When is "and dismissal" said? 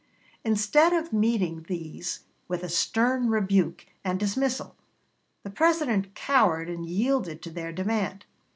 4.03-4.75